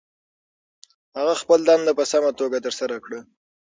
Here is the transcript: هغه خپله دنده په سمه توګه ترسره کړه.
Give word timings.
هغه 1.17 1.33
خپله 1.41 1.63
دنده 1.69 1.91
په 1.99 2.03
سمه 2.11 2.31
توګه 2.39 2.57
ترسره 2.65 2.97
کړه. 3.05 3.19